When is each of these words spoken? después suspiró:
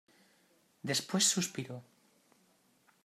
después 0.81 1.23
suspiró: 1.25 1.77